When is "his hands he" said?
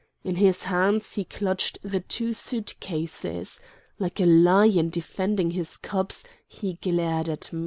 0.37-1.23